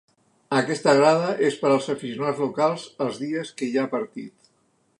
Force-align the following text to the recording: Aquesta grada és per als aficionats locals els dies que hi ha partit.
Aquesta 0.59 0.93
grada 0.99 1.33
és 1.49 1.57
per 1.65 1.69
als 1.73 1.89
aficionats 1.95 2.41
locals 2.45 2.87
els 3.07 3.21
dies 3.25 3.53
que 3.61 3.69
hi 3.69 3.77
ha 3.79 3.85
partit. 3.93 4.53